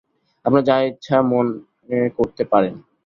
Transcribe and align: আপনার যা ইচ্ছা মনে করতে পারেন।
আপনার 0.45 0.63
যা 0.63 0.75
ইচ্ছা 0.81 1.17
মনে 1.31 1.99
করতে 2.17 2.43
পারেন। 2.51 2.73